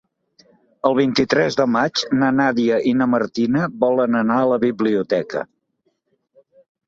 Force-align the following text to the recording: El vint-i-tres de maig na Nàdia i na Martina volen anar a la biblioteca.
El 0.87 0.95
vint-i-tres 0.99 1.57
de 1.59 1.65
maig 1.73 2.01
na 2.21 2.29
Nàdia 2.37 2.79
i 2.91 2.93
na 3.01 3.07
Martina 3.13 3.63
volen 3.83 4.19
anar 4.21 4.37
a 4.45 4.47
la 4.53 4.59
biblioteca. 4.63 5.45